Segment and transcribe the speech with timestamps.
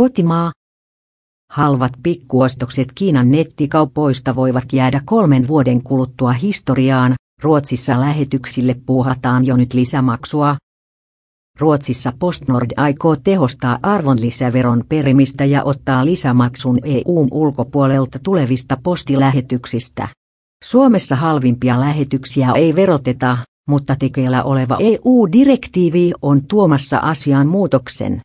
[0.00, 0.52] Kotimaa.
[1.52, 9.74] Halvat pikkuostokset Kiinan nettikaupoista voivat jäädä kolmen vuoden kuluttua historiaan, Ruotsissa lähetyksille puuhataan jo nyt
[9.74, 10.56] lisämaksua.
[11.58, 20.08] Ruotsissa PostNord aikoo tehostaa arvonlisäveron perimistä ja ottaa lisämaksun EUn ulkopuolelta tulevista postilähetyksistä.
[20.64, 23.38] Suomessa halvimpia lähetyksiä ei veroteta,
[23.68, 28.20] mutta tekeillä oleva EU-direktiivi on tuomassa asiaan muutoksen.